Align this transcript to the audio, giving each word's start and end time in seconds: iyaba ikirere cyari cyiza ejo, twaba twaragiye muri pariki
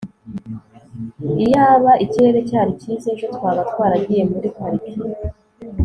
iyaba 1.43 1.91
ikirere 2.03 2.39
cyari 2.49 2.71
cyiza 2.79 3.05
ejo, 3.13 3.27
twaba 3.35 3.61
twaragiye 3.71 4.23
muri 4.31 4.47
pariki 4.57 4.95